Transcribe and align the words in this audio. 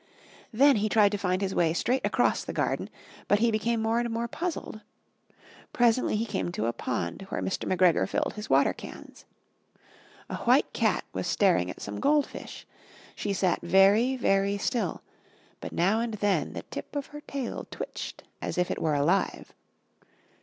Then 0.51 0.77
he 0.77 0.89
tried 0.89 1.11
to 1.11 1.17
find 1.19 1.43
his 1.43 1.53
way 1.53 1.73
straight 1.73 2.03
across 2.03 2.43
the 2.43 2.53
garden, 2.53 2.89
but 3.27 3.37
he 3.37 3.51
became 3.51 3.79
more 3.83 3.99
and 3.99 4.09
more 4.09 4.27
puzzled. 4.27 4.81
Presently 5.73 6.15
he 6.15 6.25
came 6.25 6.51
to 6.53 6.65
a 6.65 6.73
pond 6.73 7.27
where 7.29 7.39
Mr. 7.39 7.71
McGregor 7.71 8.09
filled 8.09 8.33
his 8.33 8.49
water 8.49 8.73
cans. 8.73 9.25
A 10.27 10.37
white 10.37 10.73
cat 10.73 11.05
was 11.13 11.27
staring 11.27 11.69
at 11.69 11.83
some 11.83 11.99
gold 11.99 12.25
fish; 12.25 12.65
she 13.15 13.31
sat 13.31 13.61
very, 13.61 14.15
very 14.15 14.57
still, 14.57 15.03
but 15.59 15.71
now 15.71 15.99
and 15.99 16.15
then 16.15 16.53
the 16.53 16.63
tip 16.63 16.95
of 16.95 17.05
her 17.13 17.21
tail 17.21 17.67
twitched 17.69 18.23
as 18.41 18.57
if 18.57 18.71
it 18.71 18.81
were 18.81 18.95
alive. 18.95 19.53